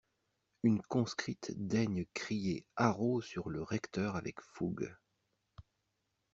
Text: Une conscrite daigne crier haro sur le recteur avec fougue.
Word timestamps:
Une 0.63 0.81
conscrite 0.81 1.51
daigne 1.55 2.07
crier 2.15 2.65
haro 2.75 3.21
sur 3.21 3.49
le 3.51 3.61
recteur 3.61 4.15
avec 4.15 4.41
fougue. 4.41 4.91